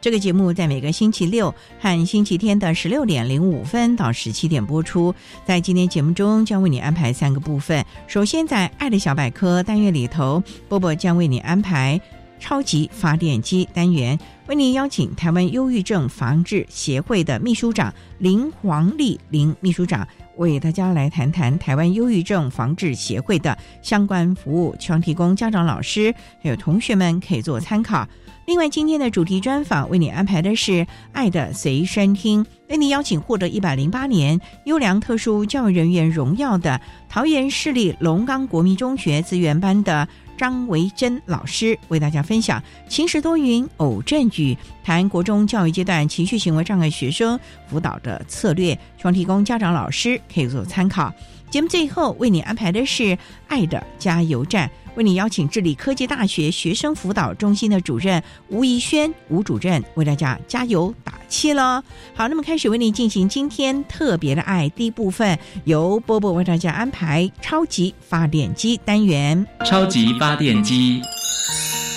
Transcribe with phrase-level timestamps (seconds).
[0.00, 5.12] 这个节目在每个星期六和星期天的十六点零五分到十七点播出。
[5.44, 7.84] 在今天节目中，将为你安排三个部分。
[8.06, 12.00] 首先，在《爱的小百科》单元里头，波波将为你安排
[12.38, 20.06] 超级发电机单元，为你邀请台湾忧郁症防治协会的秘书长林黄丽林秘书长，
[20.38, 28.08] 为大家来谈谈台湾忧郁症防治协会的相关服务，希望提供家长、老师还有同学们可以做参考。
[28.46, 30.72] 另外，今天的主题专访为你安排的是
[31.12, 40.08] 《爱的随身听》，为你邀请获得一百零八年优良特殊教育人员荣耀的桃园市立龙岗国民中学资源班的
[40.38, 51.12] 张维珍老师，为大家分享“晴时多云偶阵雨”，谈国中教育阶段情绪行为障碍学生辅导的策略，希望提供家长、老师可以做参考。
[51.50, 53.02] 节目最后为你安排的是
[53.48, 54.68] 《爱的加油站》。
[54.94, 61.80] 为你邀请智利科技大学学生辅导中心的主任吴怡轩吴主任为大家加油打气喽。
[62.14, 69.46] 好，那么开始为你进行今天特别的爱第一部分，由波波为大家安排超级发电机单元。
[69.64, 71.00] 超级发电机，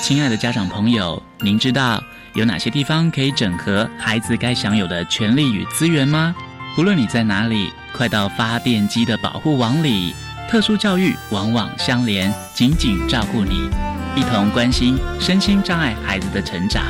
[0.03, 1.99] 亲爱的家长朋友，您知道
[2.35, 6.35] 有哪些地方可以整合孩子该享有的权利与资源吗？
[6.73, 10.15] 不论你在哪里，快到发电机的保护网里。
[10.49, 13.69] 特殊教育往往相连，紧紧照顾你，
[14.15, 16.81] 一同关心身心障碍孩子的成长。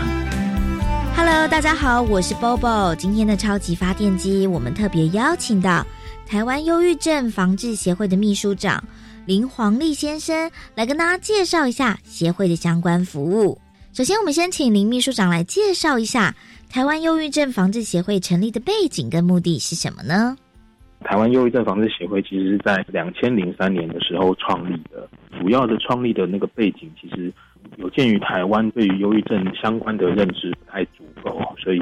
[1.16, 2.96] Hello，大家好，我是 Bobo。
[2.96, 5.84] 今天的超级发电机，我们特别邀请到
[6.28, 8.84] 台湾忧郁症防治协会的秘书长
[9.25, 13.59] 林黄立先生来跟大家介绍一下协会的相关服务。
[13.94, 16.36] 首先，我们先请林秘书长来介绍一下
[16.72, 20.38] 台湾忧郁症防治协会成立的背景跟目的是什么呢？
[21.02, 25.06] 台湾忧郁症防治协会其实是在两千零三年的时候创立的，
[25.38, 27.30] 主要的创立的那个背景，其实
[27.76, 31.80] 有鉴于台湾对于忧郁症相关的认知不太足够，所以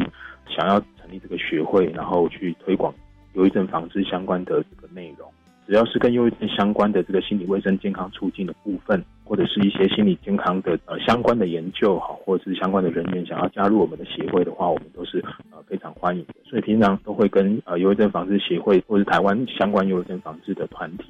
[0.50, 2.92] 想要成立这个学会，然后去推广
[3.34, 5.30] 忧郁症防治相关的这个内容。
[5.68, 16.34] 只要是跟忧郁症相关的这个心理卫生健康促进的部分，或者是一些心理健康的呃相关的研究哈，或者是相关的人员想要加入我们的协会的话，我们都是呃非常欢迎的。
[16.44, 21.06] 所以平常都会跟呃忧郁症防治协会或者台湾相关忧郁症防治的团体。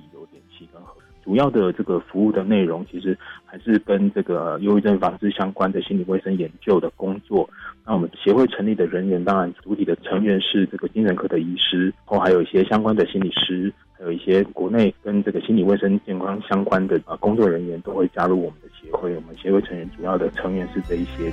[1.30, 7.48] 主要的这个服务的内容，其实还是跟这个忧郁症防治相关的心理卫生研究的工作。
[7.86, 13.72] 那我们协会成立的人员，当然主体的成员是这个精神科的医师，然后还有一些相关的心理师。
[13.92, 19.14] 还有一些国内跟这个心理卫生健康相关的啊工作人员都会加入我们的协会。
[19.14, 21.32] 我们协会成员主要的成员是这一些。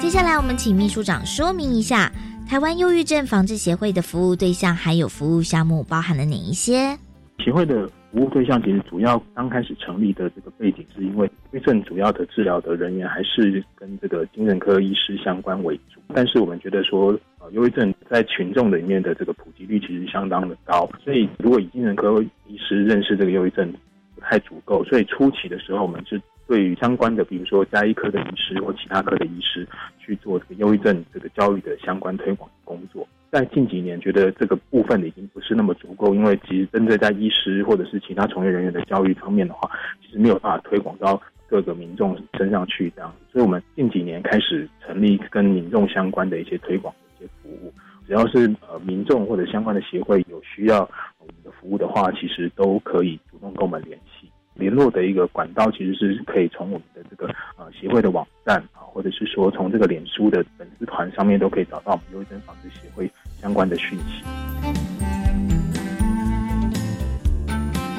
[0.00, 2.10] 接下来，我们请秘书长说明一下
[2.48, 6.96] 台湾忧郁症防治协会的服务对象还有服务项目包含了哪一些？
[7.38, 17.18] 协会的服务对象其实主要刚开始成立的这个背景，是因为抑郁症主要的治疗的人员还是跟这个精神科医师相关为主，但是我们觉得说。
[17.40, 23.70] 呃忧郁症在群众里面的这个普及率其实相当的高，所以如果以精神科医师认识这个忧郁症
[24.14, 33.06] 不太足够，所以初期的时候，我们是对于相关的，比如说加医科的医师或其他科的医师去做这个忧郁症这个教育的相关推广工作。
[33.34, 39.68] 在近几年，觉得这个部分已经不是那么足够，因为其实针对在医师或者是其他从业人员的教育方面的话，
[40.00, 41.20] 其实没有办法推广到。
[41.46, 47.72] 各个民众身上去这样，所以我们近几年开始成立跟民众相关的一些推广的一些服务，
[48.08, 50.80] 只要是呃民众或者相关的协会有需要
[51.18, 54.28] 我们的服务的话，其实都可以主动跟我们联系。
[54.54, 57.26] 联络的一个管道其实是可以从我们的这个
[57.56, 63.08] 呃协会的网站啊，或者是说从这个脸书的粉丝团上面都可以找到我们忧郁症防治协会
[63.44, 64.24] 相关的讯息。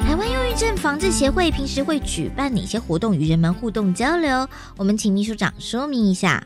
[0.02, 4.44] 台湾忧郁症防治协会平时会举办哪些活动与人们互动交流？
[4.76, 6.42] 我们请秘书长说明一下。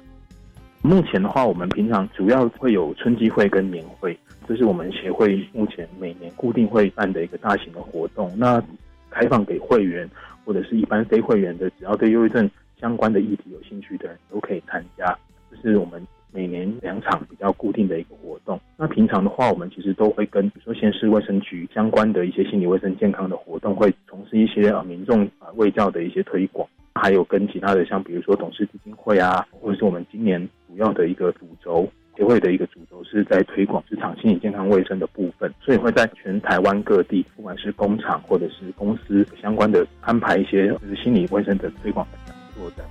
[0.83, 8.31] 目前的话，我们平常主要会有春季会跟年会，这是我们协会目前每年固定会办的一个大型的活动。
[8.37, 8.63] 那
[9.09, 10.07] 开放给会员
[10.45, 15.17] 或者是一般非会员的，只要对忧郁症相关的议题有兴趣的人都可以参加。
[15.51, 18.61] 这是我们每年两场比较固定的一个活动。
[18.77, 26.69] 那平常的话，我们其实都会跟比如说县市卫生局相关的一些心理卫生健康的活动，会从事一些啊民众啊卫教的一些推广。
[26.93, 42.85] 还有跟其他的，像比如说董事基金会啊，或者是我们今年主要的一个主轴协会的一个主轴，是在推广职场心理健康卫生的部分，所以会在全台湾各地，不管是工厂或者是公司相关的安排一些就是心理卫生的推广的讲座的。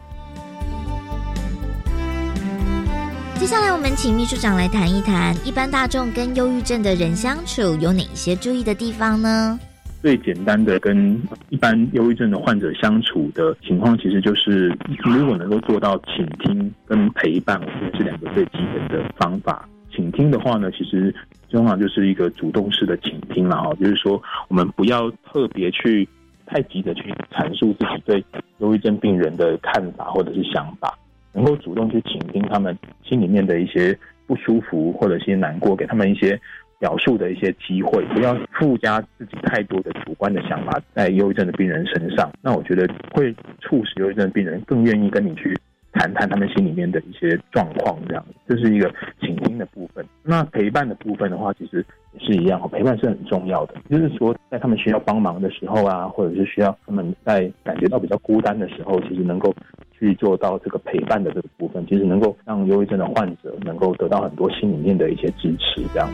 [3.39, 9.57] 接下来，我们请秘书长来谈一谈，一般大众跟忧郁症的人相处有哪些注意的地方呢？
[10.01, 19.67] 最简单的跟一般忧郁症的患者相处的情况，其实就是如果能够做到倾听跟陪伴，我觉得是两个最基本的方法。
[19.89, 21.15] 倾听的话呢，其实
[21.49, 26.07] 通常就是一个主动式的倾听了哈，就是说我们不要特别去
[26.45, 27.03] 太急着去
[27.33, 28.23] 阐述自己对
[28.57, 30.93] 忧郁症病人的看法或者是想法，
[31.33, 33.97] 能够主动去倾听他们心里面的一些
[34.27, 36.39] 不舒服或者一些难过，给他们一些。
[36.79, 42.31] 表述的一些机会，不要附加自己太多的主观的想法在忧郁症的病人身上。
[42.41, 45.53] 那我觉得会促使忧郁症的病人更愿意跟你去
[45.91, 48.89] 谈谈他们心里面的一些状况，这样这是一个
[49.19, 50.05] 倾听的部分。
[50.23, 53.73] 那陪伴的部分的话，其实也是一样，陪伴是很重要的。
[53.89, 59.53] 就是说，在他们需要帮忙的时候啊，或者是需要他们在感觉到比较孤单的时候，其实能够
[59.99, 66.09] 去做到这个陪伴的这个部分，其实能够让忧郁症的患者能够得到很多心里面的一些支持，这样。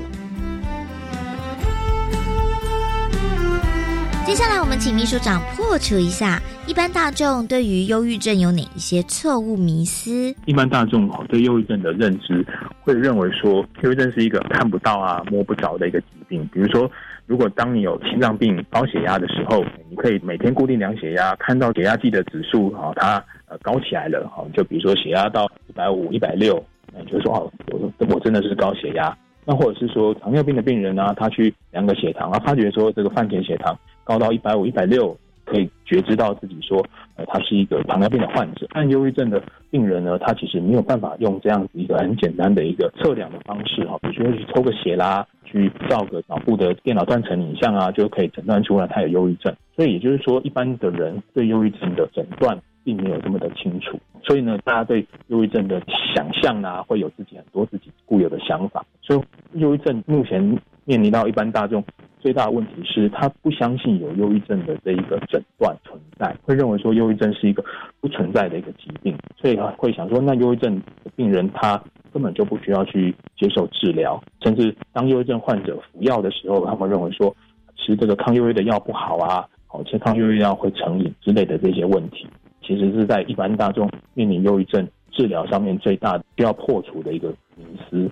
[4.25, 10.33] 接下来，我们请秘书长破除一下一般大众对于忧郁症有哪一些错误迷思。
[10.45, 12.43] 一般大众哈对忧郁症的认知
[12.81, 16.43] 会认为说，忧郁症是一个看不到啊、摸不着的一个疾病。
[16.51, 16.89] 比如说，
[17.25, 26.63] 如果当你有心脏病、高血压的时候，你可以每天固定量血压，看到血压计的指数啊，它呃高起来了哈，就比如说血压到一百五、一百六，
[26.93, 29.15] 那你就说哦，我我真的是高血压。
[29.45, 33.77] 那或者是说糖尿病的病人呢，他去量个血糖啊，发觉说这个饭前血糖。
[34.03, 36.83] 高到一百五、一百六，可以觉知到自己说，
[37.15, 38.67] 呃，他是一个糖尿病的患者。
[38.71, 49.55] 但忧郁症的病人呢，他其实没有办法用这样子一个很简单的一个测量的方式，哈，比如说去抽个血啦，去照个脑部的电脑断层影像啊，就可以诊断出来他有忧郁症。
[49.75, 53.99] 所以也就是说，一般的人对忧郁症的诊断并没有这么的清楚。
[54.23, 55.81] 所以呢，大家对忧郁症的
[56.15, 58.85] 想象啊，会有自己很多自己固有的想法。
[59.01, 59.15] 所
[59.53, 60.41] 以，忧郁症目前
[60.85, 61.83] 面临到一般大众。
[62.25, 67.63] 最大的问题是他不相信有忧郁症的这一个诊断存在，会认为说忧郁症是一个
[68.01, 71.79] 不存在的一个疾病，所以他会想说，那忧郁症的病人他
[72.11, 77.31] 根本就不需要去接受治疗，甚至当忧郁症患者服药的时候，他们认为说
[77.75, 82.25] 吃这个抗忧郁的药不好啊，哦，吃抗忧郁药会成瘾之类的这些问题，
[82.63, 88.09] 其实是在一般大众面临忧郁症治疗上面最大需要破除的一个迷思。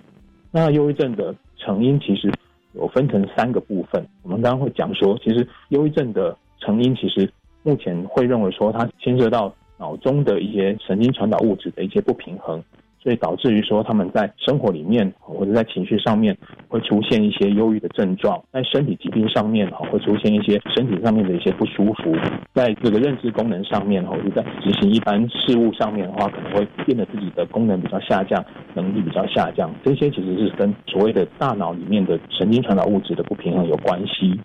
[0.51, 2.31] 那忧郁症的成因其实。
[2.73, 7.31] 有分成三个部分，我们刚刚会讲说，其实忧郁症的成因，其实
[7.63, 12.63] 目前会认为说，它牵涉到脑中的一些神经传导物质的一些不平衡。
[13.03, 16.35] 所以导致于说他们在生活里面或者在情绪上面
[16.69, 22.15] 会出现一些忧郁的症状，在身体疾病上面哈会出现一些身体上面的一些不舒服，
[22.53, 28.41] 在这个认知功能上面或者在执行一般事物上面的话，可能会变得自己的功能比较下降，
[28.73, 29.69] 能力比较下降。
[29.83, 34.39] 这些其实是跟所谓的大脑里面的神经传导物质的不平衡有关系。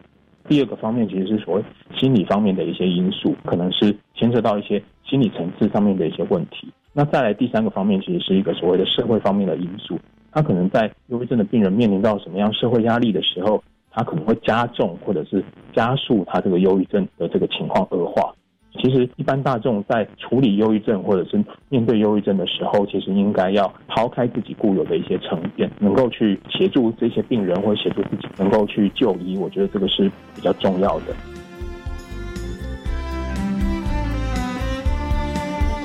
[0.49, 1.63] 第二个方面其实是所谓
[1.95, 6.73] 心理方面的一些因素，可能是牵涉到一些心理层次上面的一些问题。
[6.93, 9.99] 那再来第三个方面，其实是一个所谓的社会方面的因素。
[10.33, 15.43] 他可能在忧郁症的病人面临到什么样社会压力的时候，他可能会加重或者是
[15.75, 18.33] 加速他这个忧郁症的这个情况恶化。
[18.81, 29.37] 其实一般大众在处理忧郁症或者是面对忧郁症的时候，其实应该要抛开自己固有的一些成见，能够去协助这些病人或协助自己能够去就医。
[29.39, 31.07] 我觉得这个是比较重要的。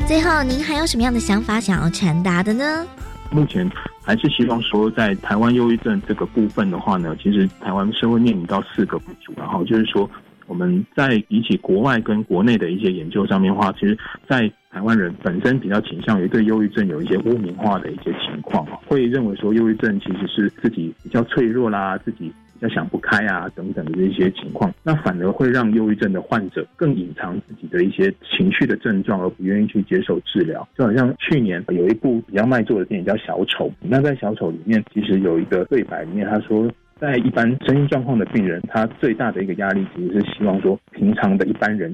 [0.05, 2.85] 最后，您还有什么样的想法想要传达的呢？
[3.31, 3.69] 目前
[4.03, 10.09] 还是希望说，在台湾忧郁症这个部分的话呢，其实台湾社会面临到四个不足，然后就是说。
[10.45, 22.31] 我们在比起国外跟国内的一些研究上面的话，其实，在台湾人本身比较倾向于对忧郁症有一些污名化的一些情况啊，会认为说忧郁症其实是自己比较脆弱啦，自己
[22.63, 30.67] 要想不开啊等等的这些情况，那反而会让忧郁症的患者更隐藏自己的一些情绪的症状，而不愿意去接受治疗。
[30.77, 36.67] 就好像去年有一部比较卖座的电影叫《小丑》，那在《小丑》里面其实有一个对白里面他说。
[36.99, 41.93] 在一般身心状况的病人，他最大的一个压力其实是希望说，平常的一般人，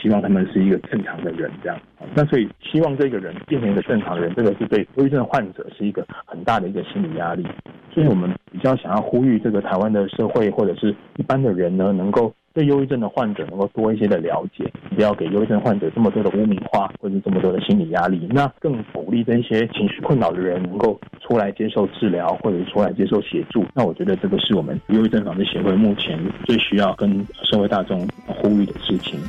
[0.00, 1.78] 希望他们是一个正常的人，这样。
[2.14, 7.44] 那所以希望这个人变成一个正常人，这个是对忧郁症患者是一个很大的一个心理压力。
[7.92, 12.32] 所以我们比较想要呼吁这个台湾的社会或者是一般的人呢，能够。
[12.54, 18.26] 对忧郁症的患者能够多一些的了解，不要给忧郁症患者这么多的污名化，或者这么多的心理压力。
[18.32, 23.64] 那更鼓励这些情绪困扰的人能够出来接受治疗，或者出来接受协助。
[23.74, 29.20] 那我觉得这个是我们忧郁症防治协会目前最需要跟社会大众呼吁的事情。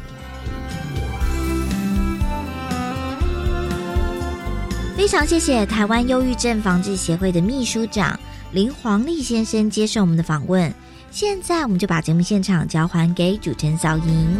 [4.95, 8.19] 非常谢谢台湾忧郁症防治协会的秘书长
[8.51, 10.71] 林黄立先生接受我们的访问。
[11.09, 14.37] 现在，我们就把节目现场交还给主持人小莹。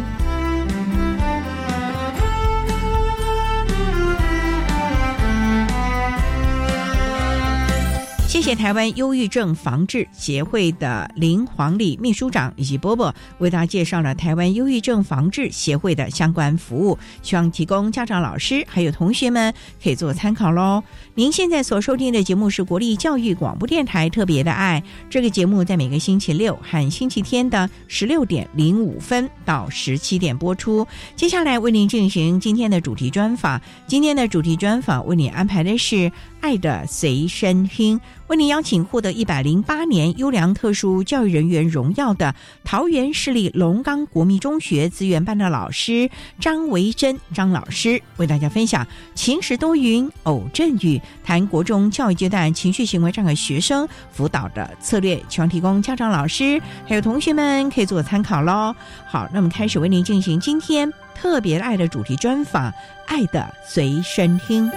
[8.30, 20.80] 谢谢台湾忧郁症防治协会的林黄丽秘书长以及波波为大家介绍了台湾忧郁症防治协会的相关服务，希望提供家长、老师还有同学们可以做参考喽。
[21.16, 30.86] 您现在所收听的节目是国立教育广播电台特别的爱，这个节目在每个星期六和星期天的十六点零五分到十七点播出。
[31.16, 36.12] 接下来为您进行今天的主题专访，今天的主题专访为您安排的是。
[36.42, 42.32] 爱的随身听，为您邀请获得一百零八年优良特殊教育人员荣耀的
[42.62, 46.08] 桃园市立龙岗国民中学资源班的老师
[46.38, 58.72] 张维珍张老师，为大家分享晴时多云偶阵雨，谈国中教育阶段情绪行为障碍学生辅导的策略，希望提供家长、老师还有同学们可以做参考喽。
[59.08, 62.72] 好，那么开始为您进行今天特别爱的主题专访，
[63.08, 64.70] 爱的随身听。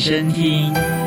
[0.00, 0.99] 身听。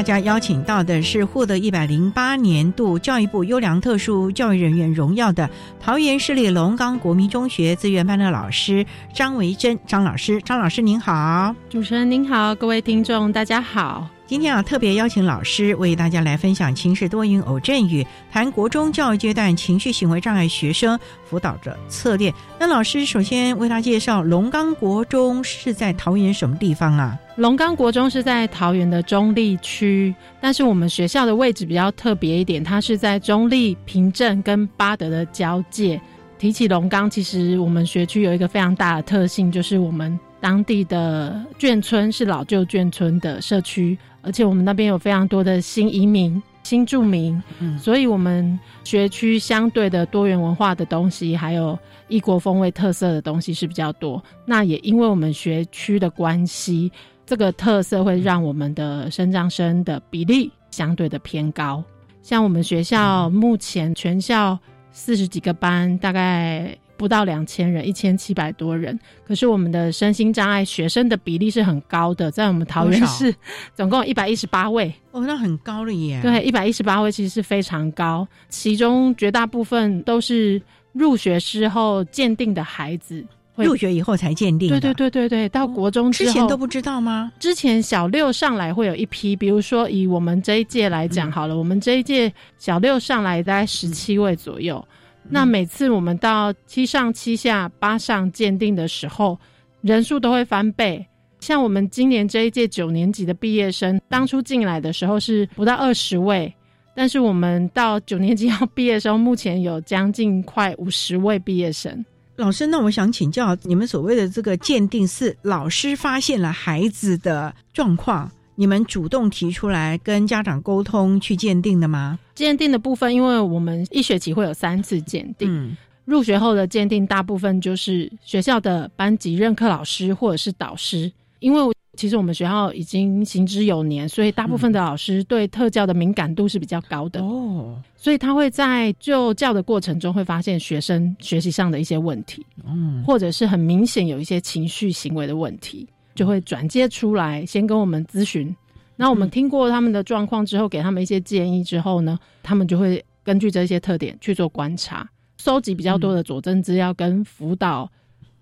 [0.00, 14.08] 大家邀请到的是获得一百零八年度教育部优良特殊教育人员荣耀的桃园市立龙岗国民中学资源班的老师张维珍张老师，张老师您好，主持人您好，各位听众大家好。
[14.30, 22.32] 今天啊，特别邀请老师为大家来分享情绪多云偶阵雨，谈国中教育阶段情绪行为障碍学生辅导的策略。
[22.56, 27.18] 那老师首先为他介绍，龙岗国中是在桃园什么地方啊？
[27.34, 36.00] 龙岗国中是在桃园的中立区，但是我们学校的位置比较特别一点，它是在中立平镇跟八德的交界。
[36.38, 43.98] 提起龙岗，其实我们学区有一个非常大的特性，就是我们当地的眷村是老旧眷村的社区。
[44.22, 47.42] 而且我们那边有非常多的新移民、新住民，
[47.78, 54.22] 所以我们学区相对的多元文化的东西，还有异国风味特色的东西是比较多。
[54.44, 56.92] 那也因为我们学区的关系，
[57.24, 61.82] 这个特色会让我们的生长生的比例相对的偏高。
[62.20, 64.58] 像我们学校目前全校
[64.92, 66.76] 四十几个班，大概。
[67.00, 69.00] 不到两千人，一千七百多人。
[69.26, 73.34] 可是我们的身心障碍学生的比例是很高的，在我们桃园市
[73.74, 74.92] 总共一百一十八位。
[75.12, 76.20] 哦，那很高了耶。
[76.20, 80.60] 对，一百一十八位其实是非常高，其中绝大部分都是
[80.92, 83.24] 入学之后鉴定的孩子，
[83.56, 84.68] 入学以后才鉴定。
[84.68, 87.32] 对对对对对，到国中之前都不知道吗？
[87.40, 94.86] 之前小六上来会有一批，比如说以我们这一届来讲好了，我们这一届小六上来大概十七位左右。
[95.32, 99.38] 那每次我们到七上七下八上鉴定的时候，
[99.80, 101.06] 人数都会翻倍。
[101.38, 106.52] 像我们今年这一届九年级的毕业生，当初进来的时候是不到二十位，
[106.94, 112.04] 但是我们到九年级要毕业的时候，目前有将近快五十位毕业生。
[112.36, 122.18] 老师，那我想请教，你们所谓的这个鉴定是老师发现了孩子的状况，你们主动提出来跟家长沟通去鉴定的吗？
[122.34, 125.74] 鉴定的部分，因为我们一学期会有三次鉴定，
[126.04, 137.22] 入学后的鉴定大部分就是学校的班级任课老师或者是导师，因为其实我们学校已经行之有年，所以大部分的老师对特教的敏感度是比较高的。
[137.22, 145.88] 哦，所以他会在就教的过程中会发现学生学习上的一些问题，嗯，或者是很明显有一些情绪行为的问题，
[146.20, 148.54] 就会转接出来，先跟我们咨询。
[148.96, 155.08] 那我们听过他们的状况之后，给他们一些建议之后呢，他们就会根据这些特点去做观察，
[155.38, 157.90] 收集比较多的佐证资料跟辅导。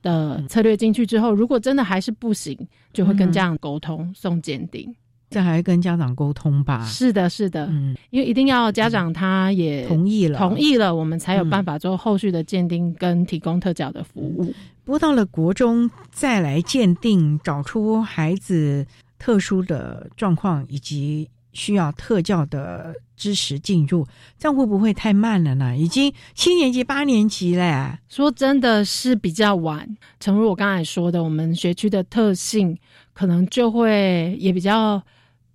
[0.00, 2.56] 的策略进去之后，如果真的还是不行，
[2.92, 4.92] 就会跟家长沟通送鉴定。
[5.28, 6.84] 这还跟家长沟通吧？
[6.84, 14.54] 是的，是的，嗯，因为一定要家长他也同意了，同意了，我们才有办法做后续的鉴定跟提供特教的服务。
[14.88, 18.86] 不过到了国中再来鉴定，找出孩子
[19.18, 21.28] 特殊的状况以及。
[21.54, 24.06] 需要特教的知识进入，
[24.38, 25.76] 这样会不会太慢了呢？
[25.76, 29.96] 已经七年级、八年级嘞，说真的是比较晚。
[30.20, 32.78] 诚如我刚才说的，我们学区的特性
[33.12, 35.02] 可能就会也比较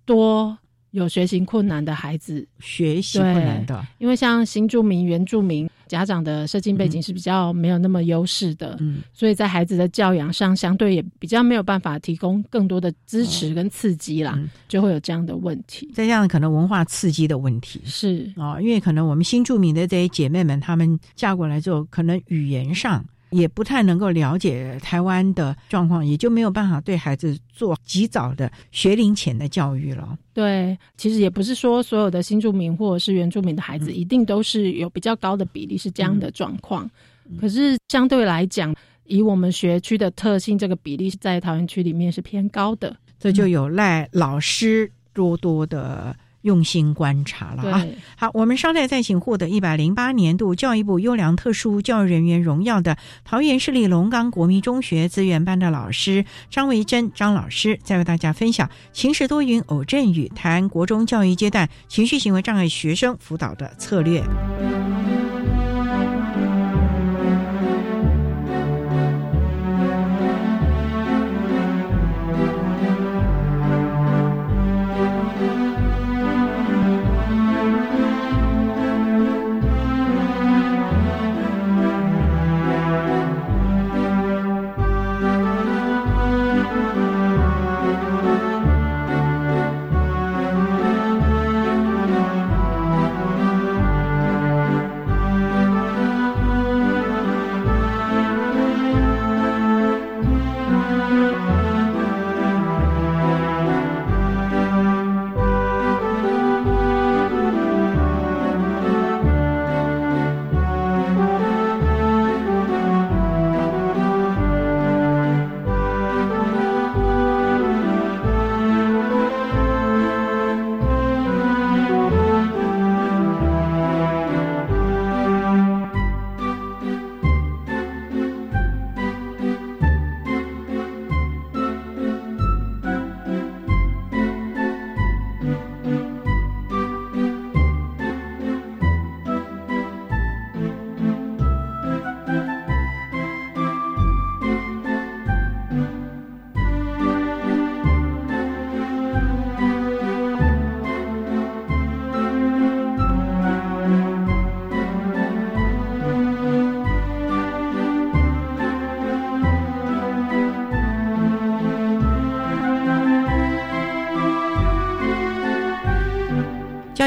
[0.04, 0.58] 多。
[0.90, 14.38] 有学习困难的孩子，学习困难的，因为像新住民、原住民家长的社经背景是比较没有那么优势的，嗯，所以在孩子的教养上，相对也比较没有办法提供更多的支持跟刺激啦，
[14.68, 15.90] 就会有这样的问题。
[15.94, 23.04] 再加上可能文化刺激的问题，是啊，因为可能我们新住民的这些姐妹们，她们嫁过来之后，可能语言上。
[23.34, 30.16] 也不太能够了解台湾的状况，也就没有办法对孩子做及早的学龄前的教育了。
[30.32, 36.88] 对，其实也不是说所有的新住民或者是原住民的孩子一定都是有比较高的比例是这样的状况。
[37.40, 42.96] 可是相对来讲，以我们学区的特性，这个比例是在桃园区里面是偏高的。
[43.18, 46.14] 这就有赖老师多多的。
[46.44, 47.86] 用心观察了啊！
[48.16, 64.22] 好，我们稍待再请获得一百零八年度教育部优良特殊教育人员荣耀的桃园市立龙岗国民中学资源班的老师张维珍张老师，再为大家分享晴时多云偶阵雨，谈国中教育阶段情绪行为障碍学生辅导的策略。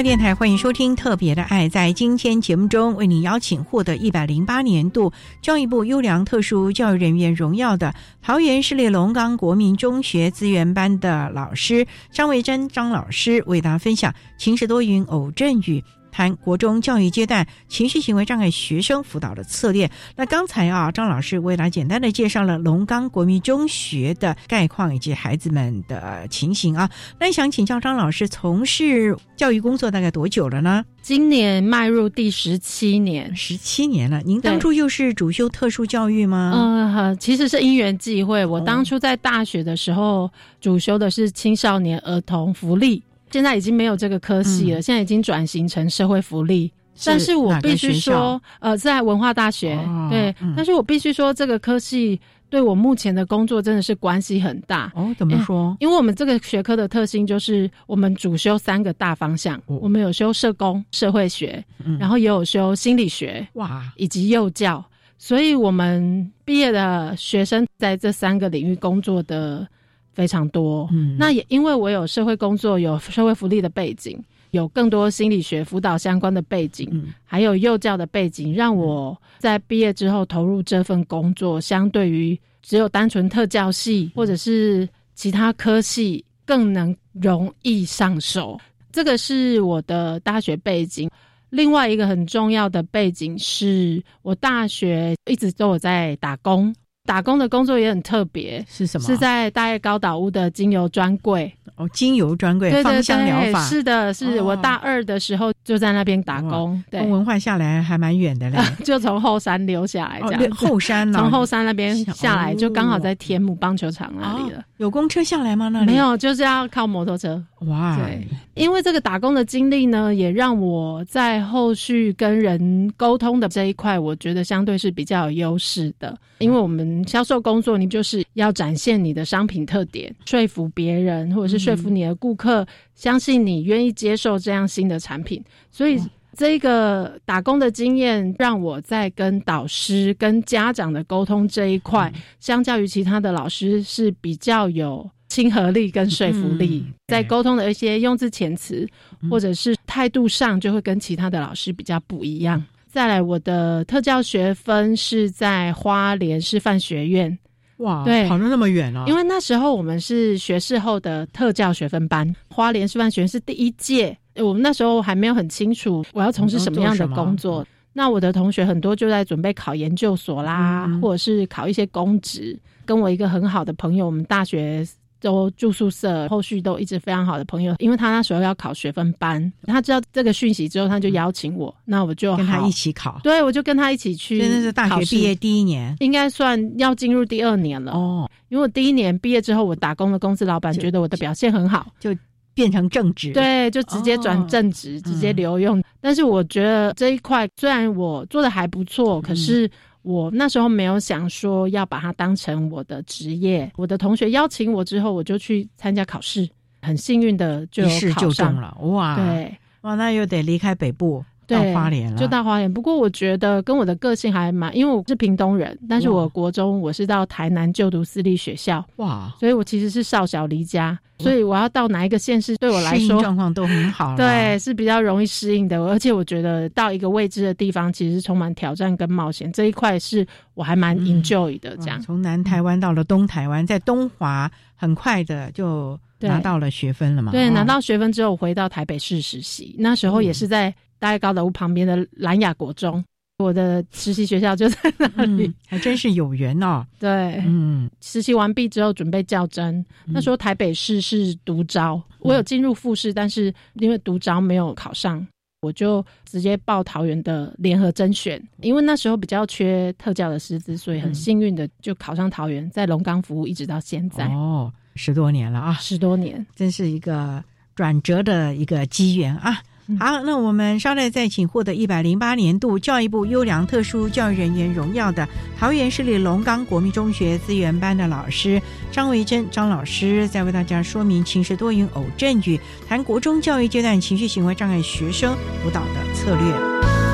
[0.08, 1.68] 电台欢迎收听《特别的爱》。
[1.70, 15.84] 在今天节目中，为您邀请获得一百零八年度教育部优良特殊教育人员荣耀的桃园市立龙岗国民中学资源班的老师张维珍张老师，为大家分享“晴时多云偶阵雨”。
[16.12, 19.90] 谈国中教育阶段情绪行为障碍学生辅导的策略。
[20.16, 26.90] 那刚才啊，张老师为大家简单的介绍了龙岗国民中学的概况以及孩子们的情形啊。
[27.20, 30.84] 那想请教张老师，从事教育工作大概多久了呢？
[31.02, 34.22] 今年迈入第十七年，十七年了。
[34.26, 36.52] 您当初又是主修特殊教育吗？
[36.54, 38.46] 嗯，其实是因缘际会。
[38.46, 43.02] 我当初在大学的时候，主修的是青少年儿童福利。
[43.32, 46.72] 现在已经没有这个科系了，现在已经转型成社会福利。
[47.06, 49.78] 但是我必须说，呃，在文化大学
[50.10, 54.92] 对，但是我必须说，这个科系对我目前的工作真的是关系很大。
[54.96, 55.78] 哦，怎么说？
[55.80, 61.64] 因为我们这个学科的特性就是我们主修三个大方向，我们有修社工、社会学，
[62.00, 64.84] 然后也有修心理学，哇，以及幼教，
[65.20, 69.68] 所以我们毕业的学生在这三个领域工作的。
[70.18, 88.60] 非常多，嗯，那也因为我有社会工作、有社会福利的背景，有更多心理学辅导相关的背景，嗯，还有幼教的背景，让我在毕业之后投入这份工作，相对于只有单纯特教系或者是其他科系更能容易上手。
[88.92, 91.08] 这个是我的大学背景。
[91.52, 96.76] 另外一个很重要的背景是我大学一直都有在打工。
[97.08, 99.08] 打工的工作也很特别，是什么？
[99.08, 103.64] 是在大叶高岛屋的精油专柜哦，精油专柜，芳香疗法。
[103.66, 106.84] 是的，是我大二的时候就在那边打工。
[106.92, 114.64] 对，文化下来还蛮远的嘞， 就从后山溜下来，这样后山从后山那边下来，就刚好在天母棒球场那里了。
[114.78, 115.70] 有公车下来吗？
[115.70, 117.42] 那里没有，就是要靠摩托车。
[117.62, 126.16] 哇，对，因为这个打工的经历呢，也让我在后续跟人沟通的这一块，我觉得相对是比较有优势的。
[126.40, 135.44] 因为我们销售工作，你就是要展现你的商品特点，说服别人，或者是说服你的顾客，相信你愿意接受这样新的产品。
[135.70, 136.02] 所以，
[136.36, 145.10] 这个打工的经验，让我在跟导师、跟家长的沟通这一块，相较于其他的老师是比较有。
[145.30, 148.88] 亲和力跟说服力，在沟通的一些用字遣词
[149.30, 152.64] 或者是态度上，就会跟其他的老师比较不一样。
[152.90, 157.38] 再来，我的特教学分是在花莲师范学院。
[157.78, 159.06] 哇，对，跑了那么远啊！
[159.08, 164.18] 因为那时候我们是学士后的特教学分班，花莲师范学院是第一届。
[164.38, 167.66] 我们那时候还没有很清楚我要从事什么样的工作。
[167.94, 172.58] 那我的同学很多就在准备考研究所啦，或者是考一些公职。
[172.86, 174.88] 跟我一个很好的朋友，我们大学。
[175.28, 177.76] 都住宿舍，后续都一直非常好的朋友。
[177.80, 183.20] 因为他那时候要考学分班，他知道这个讯息之后，他就邀请我，那我就跟他一起考。
[183.24, 184.40] 对，我就跟他一起去。
[184.40, 188.30] 真的是大学毕业第一年，应该算要进入第二年了哦。
[188.48, 192.16] 因为我第一年毕业之后，我打工的公司老板觉得我的表现很好，就
[192.54, 193.34] 变成正职。
[193.34, 195.84] 对，就直接转正职，直接留用。
[196.00, 199.70] 但是我觉得这一块虽然我做的还不错，可是。
[200.08, 203.70] 我那时候没有想说要把它当成我的职业。
[203.76, 206.50] 我的同学邀请我之后，我就去参加考试，
[206.82, 207.84] 很幸运的就
[208.16, 208.74] 考上了。
[208.84, 211.22] 哇，对，哇，那又得离开北部。
[211.48, 212.72] 到花莲了，就到花莲。
[212.72, 225.80] 不过我觉得跟我的个性还蛮，因为我是屏东人，但是我国中我是到台南就读私立学校，哇，所以我其实是少小离家，所以我要到哪一个县市，对我来说状况都很好，对，是比较容易适应的。
[225.80, 231.78] 而且我觉得到一个未知的地方，其实是充满挑战跟冒险，这一块是我还蛮 enjoy 的。
[231.78, 237.32] 这样，从南台湾到了东台湾，在东华很快的就拿到了学分了嘛？
[237.32, 240.74] 对，拿到学分之后回到台北市实习，那时候也是在。
[241.00, 243.06] 大概高德屋旁边的兰雅国中，
[243.38, 246.84] 我的实习学校就在那里，还真是有缘哦。
[246.98, 255.24] 对，嗯，实习完毕之后准备较真，那时候台北市是独招，我有进入复试，但是因为独招没有考上，
[255.62, 264.26] 我就直接报桃园的联合甄选，因为那时候比较缺特教的师资，所以很幸运的就考上桃园，在龙岗服务一直到现在。
[264.30, 267.44] 哦，十多年了啊，十多年，真是一个
[267.76, 269.62] 转折的一个机缘啊。
[269.98, 275.26] 好，那我们稍待再请获得一百零八年度教育部优良特殊教育人员荣耀的
[275.58, 285.34] 桃园市立龙岗国民中学资源班的老师张维珍张老师，再为大家说明情绪多云偶阵雨，谈国中教育阶段情绪行为障碍学生
[285.64, 287.07] 辅导的策略。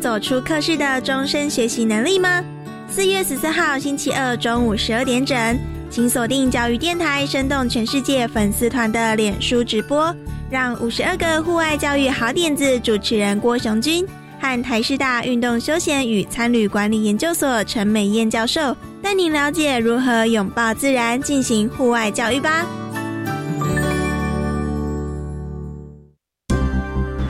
[0.00, 2.42] 走出课室的终身学习能力吗？
[2.88, 5.58] 四月十四号星期二中午十二点整，
[5.90, 10.14] 请锁定教育电台“生动全世界”粉丝团的脸书直播，
[10.50, 14.06] 让五十二个户外教育好点子主持人郭雄军
[14.40, 22.64] 和台师大运动休闲与参旅管理研究所陈美燕教授带您了解如何拥抱自然进行户外教育吧。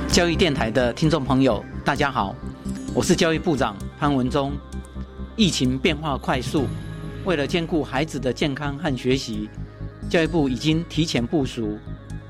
[0.08, 2.34] 教育电台的听众朋友，大家好，
[2.92, 4.52] 我是教育部长潘文忠。
[5.36, 6.64] 疫情变化快速，
[7.24, 9.48] 为了兼顾孩子的健康和学习，
[10.08, 11.78] 教育部已经提前部署，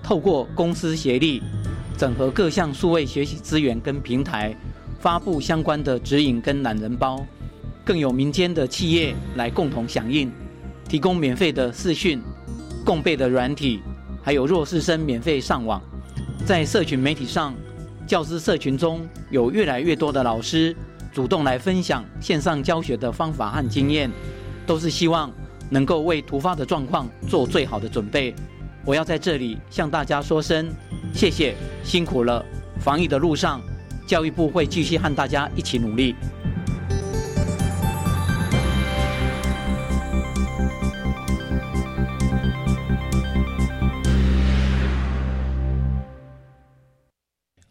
[0.02, 1.42] 透过公司协力，
[1.96, 4.54] 整合各项数位学习资源跟平台，
[5.00, 7.24] 发布相关的指引跟懒人包，
[7.82, 10.30] 更有民间的企业来共同响应，
[10.86, 12.20] 提供免费的视讯、
[12.84, 13.80] 共备的软体，
[14.22, 15.80] 还有弱势生免费上网，
[16.44, 17.54] 在社群媒体上。
[18.10, 20.74] 教师社群中有越来越多的老师
[21.12, 24.10] 主动来分享线上教学的方法和经验，
[24.66, 25.30] 都是希望
[25.70, 28.34] 能够为突发的状况做最好的准备。
[28.84, 30.68] 我要在这里向大家说声
[31.14, 32.44] 谢谢，辛苦了！
[32.80, 33.60] 防疫的路上，
[34.08, 36.16] 教育部会继续和大家一起努力。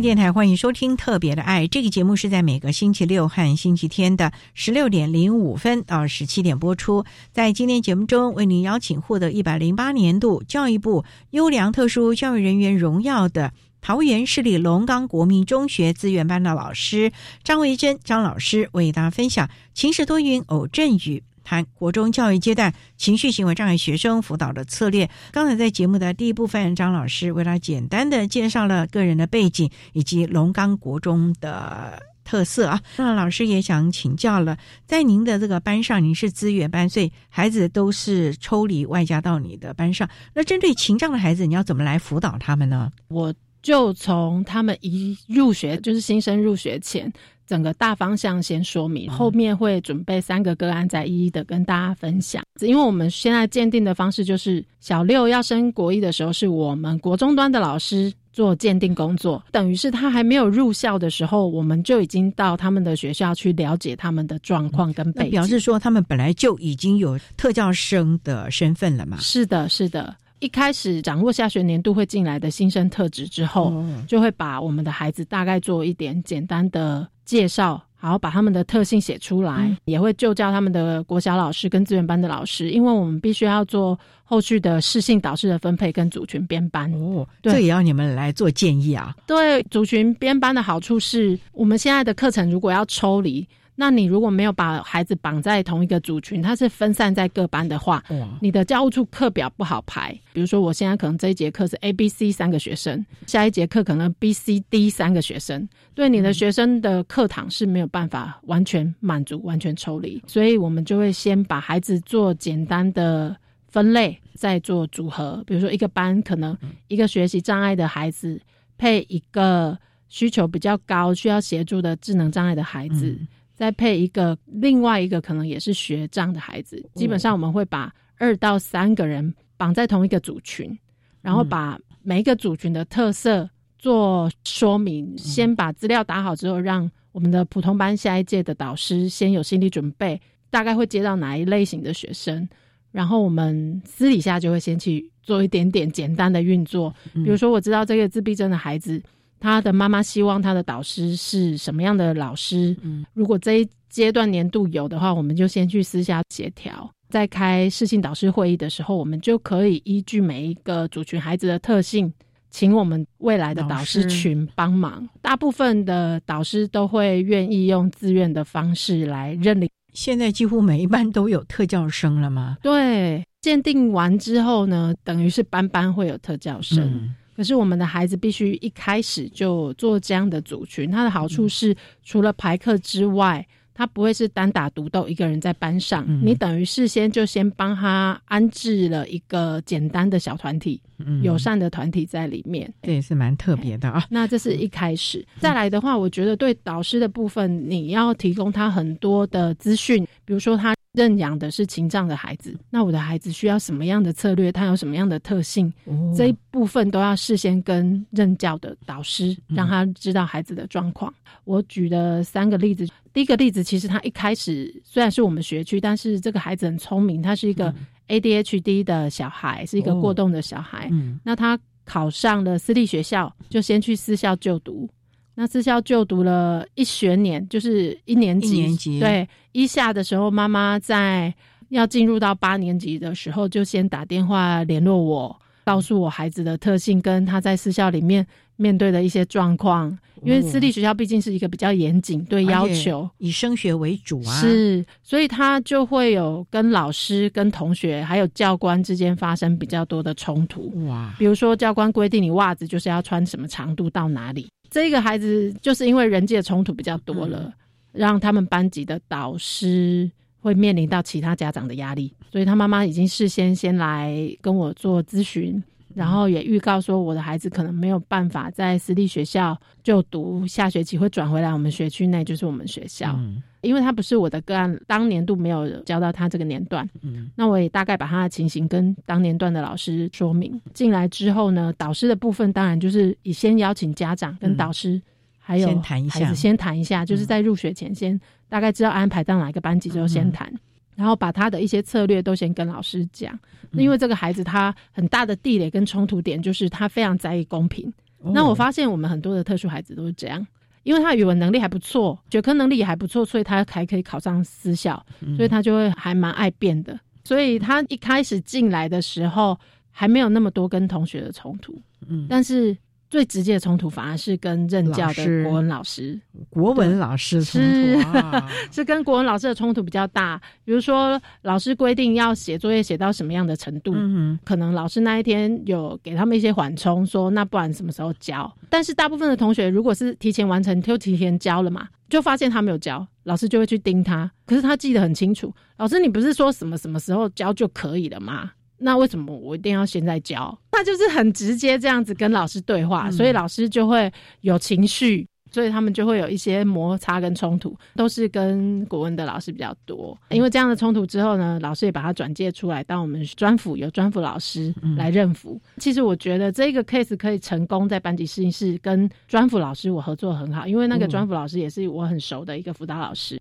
[0.00, 7.04] 电台欢迎收听《特别的爱》这个节目，是在每个星期六和星期天的十六点零五分到十七点播出。
[7.30, 17.12] 在今天节目中，为您邀请获得一百零八年度教育部优良特殊教育人员荣耀的桃园市立龙岗国民中学资源班的老师
[17.44, 21.22] 张维珍张老师，为大家分享“晴时多云偶阵雨”。
[21.44, 25.08] 谈国中教育阶段情绪行为障碍学生辅导的策略。
[25.30, 32.80] 刚才在节目的第一部分，张老师为他简单的介绍了个人的背景以及龙岗国中的特色啊。
[32.96, 40.08] 那老师也想请教了，在您的这个班上，您是资源班，所以孩子都是抽离外加到你的班上。
[40.32, 42.90] 那针对情障的孩子，你要怎么来辅导他们呢？
[43.08, 47.12] 我就从他们一入学，就是新生入学前。
[47.46, 52.42] 整个大方向先说明，后面会准备三个个案，再一一的跟大家分享。
[52.60, 65.30] 因为我们现在鉴定的方式就是，小六要升国一的时候，是我们国中端的老师做鉴定工作，等于是他还没有入校的时候，我们就已经到他们的学校去了解他们的状况跟背景。
[65.32, 69.18] 表示说，他们本来就已经有特教生的身份了嘛？
[69.20, 70.16] 是的，是的。
[70.40, 86.92] 一开始掌握下学年度会进来的新生特质之后，就会把我们的孩子大概做一点简单的介绍，然后把他们的特性写出来，也会就教他们的国小老师跟资源班的老师，因为我们必须要做后续的适性导师的分配跟组群编班。
[86.92, 89.14] 哦，这也要你们来做建议啊。
[89.26, 93.46] 对，组群编班的好处是我们现在的课程如果要抽离。
[93.76, 98.02] 那你如果没有把孩子绑在同一个族群，他是分散在各班的话，
[98.40, 100.12] 你的教务处课表不好排。
[100.32, 110.22] 比如说，我现在可能这一节课是 A、B、C 三个学生，下一节课可能 B、C、D 三个学生，对你的学生的课堂是没有办法完全满足、完全抽离。
[110.26, 115.42] 所以我们就会先把孩子做简单的分类，再做组合。
[115.46, 116.56] 比如说，一个班可能
[116.86, 118.40] 一个学习障碍的孩子
[118.78, 119.76] 配一个
[120.08, 123.18] 需求比较高、需要协助的智能障碍的孩子。
[123.54, 130.76] 再配一个另外一个可能也是学障的孩子，基本上我们会把二到三个人绑在同一个组群，
[131.22, 142.48] 然后把每一个组群的特色做说明，先把资料打好之后，让我们的普通班下一届的导师先有心理准备，大概会接到哪一类型的学生，
[142.90, 149.00] 然后我们私底下就会先去做一点点简单的运作，比如说我知道这个自闭症的孩子。
[149.44, 152.74] 他的妈妈希望他的导师是什么样的老师？
[152.80, 156.90] 嗯，如果这一阶段年度有的话，我们就先去私下协调。
[157.10, 162.10] 在开视性导师会议的时候，我们就可以依据每一个族群孩子的特性，
[162.48, 165.06] 请我们未来的导师群帮忙。
[165.20, 169.68] 大部分的导师都会愿意用自愿的方式来认领。
[169.92, 172.56] 现在几乎每一班都有特教生了吗？
[172.62, 176.82] 对，鉴定完之后呢，等于是班班会有特教生。
[176.82, 192.72] 嗯可是我们的孩子必须一开始就做这样的组群，它的好处是除了排课之外，他不会是单打独斗一个人在班上，嗯你等于事先就先帮他安置了一个简单的小团体、嗯友善的团体在里面。
[192.82, 194.04] 这也是蛮特别的啊。
[194.10, 211.12] 那这是一开始，再来的话，我觉得对导师的部分，你要提供他很多的资讯，比如说他认养的是情障的孩子，那我的孩子需要什么样的策略，他有什么样的特性，哦这一部分都要事先跟任教的导师，嗯让他知道孩子的状况。
[211.44, 217.72] 我举的三个例子，第一个例子其实他一开始虽然是我们学区，但是这个孩子很聪明，他是一个
[218.08, 220.88] ADHD 的小孩，是一个过动的小孩。
[220.90, 224.90] 嗯那他考上了私立学校，就先去私校就读。
[225.36, 228.48] 那私校就读了一学年，就是一年级。
[228.48, 231.32] 一年级对，一下的时候，妈妈在
[231.70, 239.96] 要进入到八年级的时候，就先打电话联络我，告诉我孩子的特性跟他在私校里面面对的一些状况。
[240.22, 244.40] 因为私立学校毕竟是一个比较严谨对要求，以升学为主啊。
[244.40, 250.72] 是，所以他就会有跟老师、跟同学还有教官之间发生比较多的冲突。
[250.86, 257.52] 哇，比如说，教官规定你袜子就是要穿什么长度到哪里，这个孩子就是因为人际的冲突比较多了，
[257.92, 260.10] 让他们班级的导师
[260.44, 265.62] 会面临到其他家长的压力，所以他妈妈已经事先先来跟我做咨询。
[265.94, 273.14] 然后也预告说，我的孩子可能没有办法在私立学校就读，下学期会转回来我们学区内，就是我们学校。
[273.16, 280.60] 嗯因为他不是我的个案，当年度没有教到他这个年段，嗯那我也大概把他的情形跟当年段的老师说明。
[280.74, 285.00] 进来之后呢，导师的部分当然就是以先邀请家长跟导师，
[285.46, 290.50] 还有先谈一下孩子先谈一下，就是在入学前先大概知道安排到哪个班级之后先谈。
[290.96, 293.36] 然后把他的一些策略都先跟老师讲，
[293.72, 297.92] 那因为这个孩子他很大的地雷跟冲突点就是他非常在意公平。
[298.20, 300.46] 哦那我发现我们很多的特殊孩子都是这样，
[300.84, 305.34] 因为他语文能力还不错，学科能力也还不错，所以他还可以考上私校，嗯。
[305.36, 306.96] 所以他就会还蛮爱变的。
[307.24, 309.58] 所以他一开始进来的时候
[309.90, 311.76] 还没有那么多跟同学的冲突，
[312.06, 312.76] 嗯，但是
[313.14, 320.40] 最直接的冲突反而是跟任教的国文老师，国文老师冲是突啊， 是跟国文老师的冲突比较大。
[320.64, 328.52] 比如说，老师规定要写作业写到什么样的程度，嗯可能老师那一天有给他们一些缓冲，说那不然什么时候交？
[328.68, 334.28] 但是大部分的同学如果是提前完成，就提前交了嘛，就发现他没有交，老师就会去盯他。
[334.44, 338.50] 可是他记得很清楚，老师你不是说什么什么时候交就可以了吗？
[338.78, 340.56] 那为什么我一定要现在教？
[340.72, 345.26] 他就是很直接这样子跟老师对话，嗯所以老师就会有情绪。
[345.52, 350.18] 所以他们就会有一些摩擦跟冲突，都是跟国文的老师比较多。
[350.30, 355.60] 因为这样的冲突之后呢，老师也把他转介出来当我们专辅，有专辅老师来认辅。
[355.76, 363.40] 其实我觉得这个 case 可以成功在班级适应室跟专辅老师我合作很好，因为那个嗯专辅老师也是我很熟的一个辅导老师。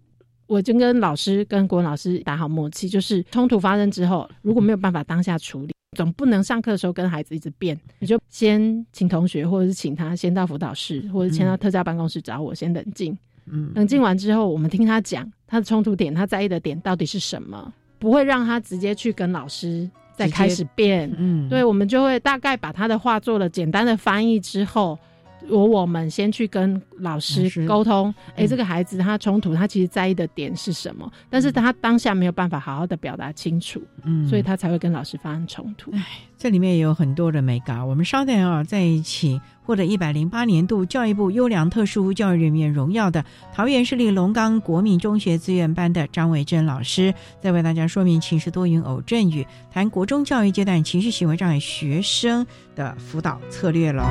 [0.54, 13.18] 我就跟老师跟国文老师打好默契，就是冲突发生之后，如果没有办法当下处理，总不能上课的时候跟孩子一直变，你就先请同学或者是请他先到辅导室，或者先到特教办公室找我，先冷静。
[13.46, 21.12] 嗯冷静完之后，我们听他讲他的冲突点，他在意的点到底是什么，不会让他直接去跟老师再开始变。
[21.18, 24.98] 嗯，对，我们就会大概把他的话做了简单的翻译之后，
[25.50, 31.12] 我我们先去跟老老师师沟通，哎、嗯这个孩子他冲突，他其实在意的点是什么？
[31.30, 35.92] 但是他当下没有办法好好的表达清楚，嗯所以他才会跟老师发生冲突。
[35.94, 36.04] 哎
[36.38, 37.88] 这里面也有很多的美感。
[37.88, 52.46] 我们稍等啊，在一起获得一百零八年度教育部优良特殊教育人员荣耀的桃园市立龙岗国民中学资源班的张伟珍老师，再为大家说明情绪多云偶阵雨，谈国中教育阶段情绪行为障碍学生
[52.76, 54.04] 的辅导策略喽。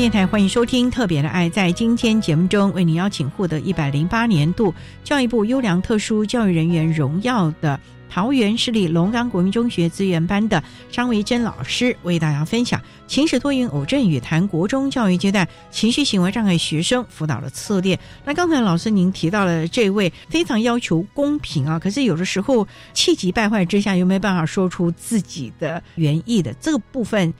[0.00, 1.46] 电台欢迎收听《特别的爱》。
[1.52, 4.72] 在今天节目中，为您邀请获得一百零八年度
[5.04, 7.78] 教育部优良特殊教育人员荣耀的
[8.08, 18.00] 桃园市立龙岗国民中学资源班的张维珍老师，为大家分享情史多云偶阵雨谈国中教育阶段情绪行为障碍学生辅导的策略。
[18.24, 27.34] 那刚才老师您提到了这位非常要求公平啊，可是有的时候气急败坏之下又没办法说出自己的原意的这个部分。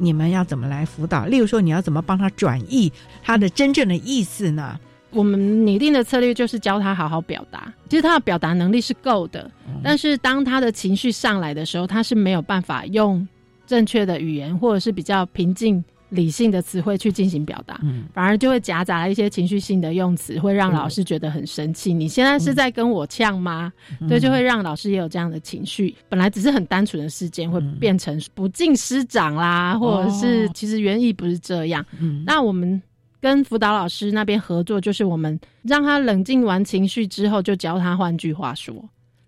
[0.00, 1.26] 你们要怎么来辅导？
[1.26, 2.90] 例如说，你要怎么帮他转译
[3.22, 4.80] 他的真正的意思呢？
[5.10, 7.72] 我们拟定的策略就是教他好好表达。
[7.88, 9.50] 其实他的表达能力是够的，
[9.82, 13.26] 但是当他的情绪上来的时候，他是没有办法用
[13.66, 15.84] 正确的语言或者是比较平静。
[16.10, 17.80] 理性的词汇去进行表达，
[18.12, 21.92] 反而就会夹杂了一些情绪性的用词，会让老师觉得很生气。
[21.92, 23.72] 你现在是在跟我呛吗？
[24.08, 25.94] 对，就会让老师也有这样的情绪。
[26.08, 31.84] 本来只是很单纯的事件，会变成不敬师长啦，或者是其实原意不是这样。
[32.26, 32.80] 那我们
[33.20, 38.74] 跟辅导老师那边合作，就是我们让他冷静完情绪之后，就教他换句话说。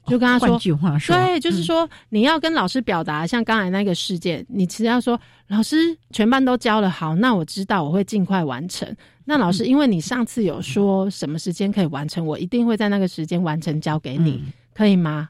[0.07, 8.89] 就跟他说，句话说对，就是说你要跟老师表达，像刚才那个事件，你其实要说，老师全班都教了，好，那我知道我会尽快完成。
[9.25, 14.43] 那老师，因为你上次有说什么时间可以完成，我一定会在那个时间完成交给你，
[14.75, 15.29] 可以吗？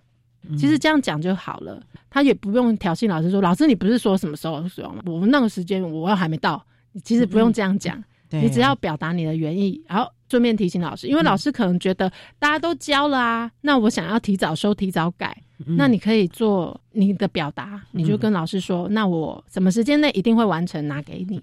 [0.59, 5.03] 其实这样讲就好了，他也不用挑衅老师说，老师你不是说什么时候说吗？
[5.05, 10.11] 我们那个时间我要还没到，你其实不用这样讲，你只要表达你的原意，然后。
[10.33, 15.37] 顺便提醒老师，因为老师可能觉得大家都教了啊，那我想要提早收、提早改，
[15.77, 21.39] 那你可以做你的表达，你就跟老师说，那我什么时间内一定会完成，拿给你。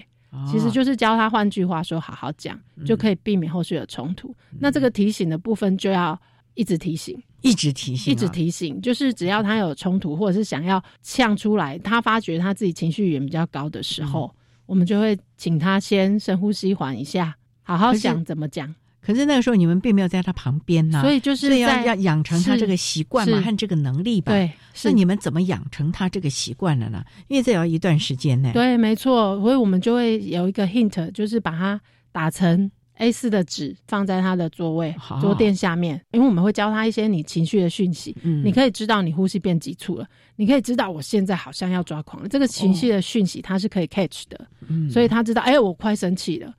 [0.50, 4.36] 其实就是教他，换句话说，好好讲，就可以避免后续的冲突。
[4.60, 6.20] 那这个提醒的部分就要
[6.56, 14.34] 一直提醒，一直提醒，一直提醒，就是只要他有冲突或者是想要呛出来，他发觉他自己情绪源比较高的时候，
[14.66, 17.36] 我们就会请他先深呼吸，缓一下。
[17.62, 24.32] 好好想怎么讲，可是那个时候你们并没有在他旁边呢，所以就是要要养成他这个习惯嘛和这个能力吧。
[24.32, 24.52] 对，
[24.84, 27.04] 那你们怎么养成他这个习惯了呢？
[27.28, 28.52] 因为这要一段时间呢。
[28.54, 31.80] 对，没错，所以我们就会有一个 hint，就是把它
[32.12, 36.02] 打成 A 四的纸，放在他的座位桌垫下面。
[36.12, 42.28] 因为我们会教他一些你情绪的讯息，嗯，你可以知道你呼吸变急促了，你可以知道我现在好像要抓狂了。
[42.28, 46.54] 这个情绪的讯息他是可以 catch 的，嗯，所以他知道，哎，我快生气了。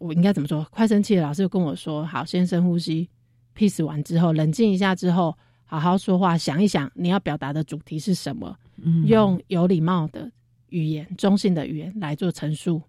[0.00, 0.66] 我应该怎么说？
[0.70, 3.06] 快生气的老师就跟我说：“好，先深呼吸
[3.54, 8.56] ，peace 完之后，冷静一下之后，好好说话，想一想你要表达的主题是什么，
[9.06, 10.32] 用有礼貌的
[10.70, 12.82] 语言、中性的语言来做陈述。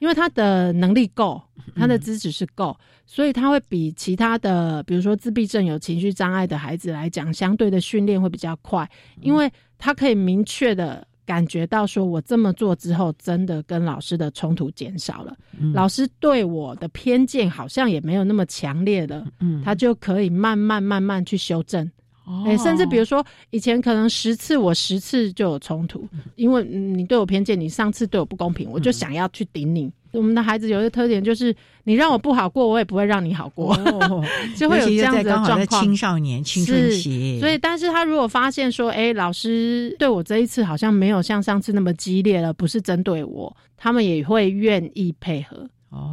[0.00, 1.40] 因为他的能力够，
[1.74, 8.90] 他的资质是够，所以他会比其他的，比如说自闭症、有情绪障碍的孩子来讲，相对的训练会比较快，
[9.22, 15.36] 因为他可以明确的。”感觉到说，我这么做之后，真的跟老师的冲突减少了。
[15.74, 19.26] 老师对我的偏见好像也没有那么强烈了。
[19.40, 21.90] 嗯，他就可以慢慢慢慢去修正。
[22.44, 29.92] 哎，甚至比如说，以前可能十次我十次就有冲突，因为你对我偏见，你上次对我不公平，我就想要去顶你。
[30.16, 31.54] 我们的孩子有一个特点，就是
[31.84, 33.76] 你让我不好过，我也不会让你好过，
[34.56, 35.82] 就会有这样子的状况。
[35.82, 45.68] 青少年青春期，所以，但是他如果发现说，哎，老师对我这一次好像没有像上次那么激烈了，不是针对我，他们也会愿意配合。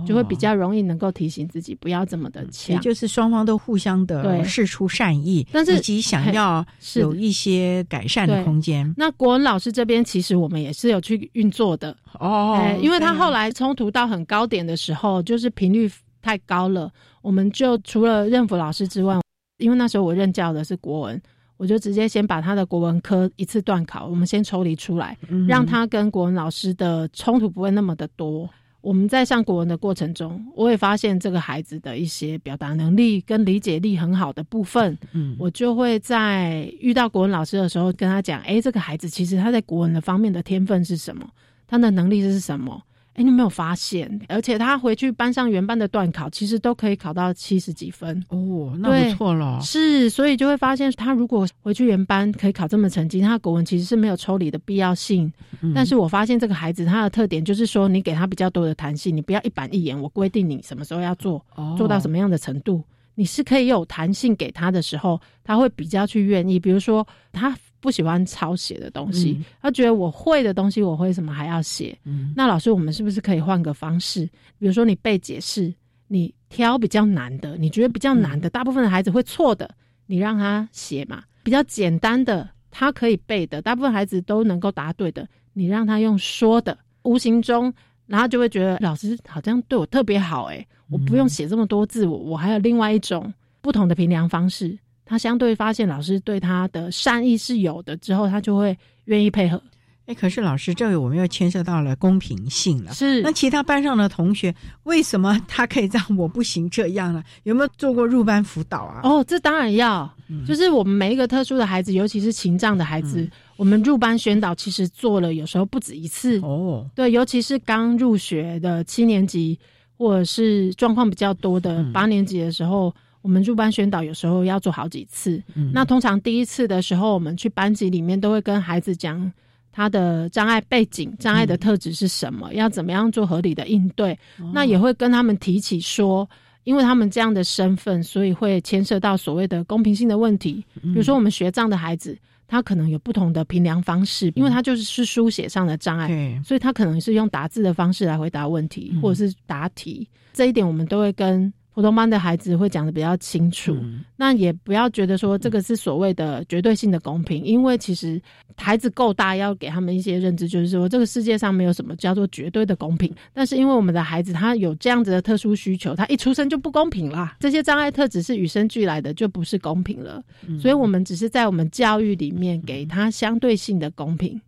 [0.08, 6.66] 就会比较容易能够提醒自己不要这么的强，也就是双方都互相的示出善意，但是以及想要
[6.96, 8.94] 有一些改善的空间。
[8.96, 11.96] 那国文老师这边其实我们也是有去运作的。
[12.20, 19.20] 哦，因为他后来冲突到很高点的时候，就是频率太高了，我们就除了任辅老师之外，
[19.58, 21.22] 因为那时候我任教的是国文，
[21.58, 25.18] 我就直接先把他的国文科一次断考，我们先抽离出来，
[25.48, 28.50] 让他跟国文老师的冲突不会那么的多。
[28.84, 41.26] 我们在上国文的过程中，我也发现这个孩子的一些表达能力跟理解力很好的部分，嗯，我就会在遇到国文老师的时候跟他讲，哎，这个孩子其实他在国文的方面的天分是什么，
[41.66, 42.84] 他的能力是什么。
[43.16, 44.20] 哎，你没有发现？
[44.28, 49.60] 而且他回去班上原班的段考，其实都可以考到七十几分哦，那不错了。
[49.62, 55.32] 是，所以就会发现，他如果回去原班可以考这么成绩，他国文其实是没有抽离的必要性。
[55.76, 61.46] 但是我发现这个孩子他的特点就是说，你给他比较多的弹性，你不要一板一眼，我规定你什么时候要做，
[61.78, 62.84] 做到什么样的程度，
[63.14, 66.60] 你是可以有弹性给他的时候，他会比较去愿意。
[66.60, 67.56] 比如说他。
[67.84, 71.94] 不喜欢抄写的东西，他觉得我会的东西我会，什么还要写？
[72.34, 74.26] 那老师，我们是不是可以换个方式？
[74.58, 75.74] 比如说你背解释，
[76.08, 79.70] 你挑比较难的，你觉得比较难的，大部分的孩子会错的，
[80.06, 81.22] 你让他写嘛。
[81.44, 87.74] 比较简单的，他可以背的，大部分孩子都能够答对的，你让他用说的，无形中
[88.08, 94.80] 然后就会觉得老师好像对我特别好，哎，我不用写这么多字，我我还有另外一种不同的评量方式。
[95.06, 99.62] 他相对发现老师对他的善意是有的之后，他就会愿意配合。
[100.06, 102.92] 哎，可是老师，这个我们又牵涉到了公平性了。
[102.92, 107.24] 是，那其他班上的同学为什么他可以这样，我不行这样呢？
[107.44, 109.00] 有没有做过入班辅导啊？
[109.02, 110.14] 哦，这当然要，
[110.46, 113.26] 就是我们每一个特殊的孩子，尤其是情障的孩子，
[113.56, 116.38] 我们入班宣导其实做了有时候不止一次。
[116.42, 119.58] 哦，对，尤其是刚入学的七年级，
[119.98, 122.94] 或者是状况比较多的八年级的时候，
[123.24, 125.42] 我们入班宣导有时候要做好几次。
[125.74, 129.34] 那通常第一次的时候，我们去班级里面都会跟孩子讲。
[129.76, 132.54] 他的障碍背景、障碍的特质是什么？
[132.54, 134.16] 要怎么样做合理的应对？
[134.54, 136.30] 那也会跟他们提起说，
[136.64, 140.64] 因为他们这样的身份，所以会牵涉到所谓的公平性的问题。
[140.80, 142.16] 比如说，我们学障的孩子，
[142.48, 150.08] 他可能有不同的评量方式，因为他就是是书写上的障碍，所以他可能是用打字的方式来回答问题，或者是答题。
[150.34, 151.52] 这一点，我们都会跟。
[151.74, 153.76] 普通班的孩子会讲的比较清楚，
[154.16, 158.22] 那也不要觉得说这个是所谓的绝对性的公平，因为其实
[158.56, 163.12] 孩子够大，要给他们一些认知，就是说这个世界上没有什么叫做绝对的公平。
[163.34, 167.36] 但是因为我们的孩子他有这样子的特殊需求，他一出生就不公平啦。
[167.40, 170.24] 这些障碍特质是与生俱来的，就不是公平了。
[170.62, 174.40] 所以我们只是在我们教育里面给他相对性的公平，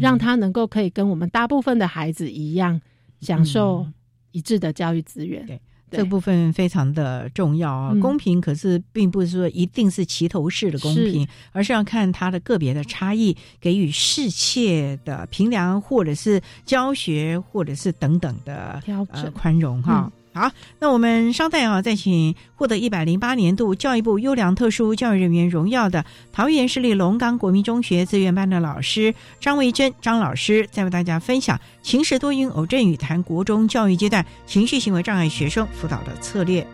[0.00, 2.80] 让他能够可以跟我们大部分的孩子一样
[3.20, 3.86] 享受
[4.30, 5.46] 一致的教育资源。
[5.92, 7.94] 这部分非常的重要啊！
[8.00, 20.10] 公平可是并不是说一定是齐头式的公平，而是要看它的个别的差异，给予适切的评量，或者是教学，或者是等等的调整宽容哈。
[20.34, 36.66] 好，那我们稍待啊，再请获得一百零八年度教育部优良特殊教育人员荣耀的桃园市立龙岗国民中学资源班的老师张维珍张老师，再为大家分享情时多云偶阵雨谈国中教育阶段情绪行为障碍学生辅导的策略。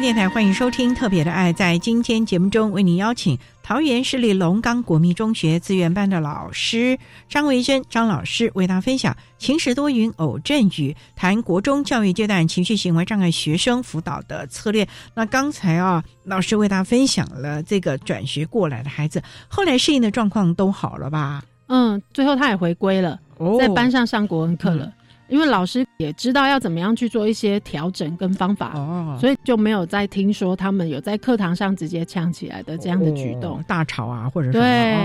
[0.00, 1.52] 电台欢迎收听《特别的爱》。
[1.56, 6.96] 在今天节目中，为您邀请桃园市立龙岗国民中学资源班的老师
[7.28, 14.86] 张维珍张老师，为大家分享“晴时多云偶阵雨”，谈国中教育阶段情绪行为障碍学生辅导的策略。
[15.14, 21.42] 那刚才啊，老师为大家分享了这个转学过来的孩子，后来适应的状况都好了吧？
[21.66, 23.18] 嗯，最后他也回归了，
[23.58, 24.92] 在班上上国文课了。
[25.28, 28.72] 因为老师也知道要怎么样去做一些调整跟方法，
[29.20, 34.96] 所以就没有再听说他们有在课堂上直接呛起来的这样的举动，大吵啊，或者对，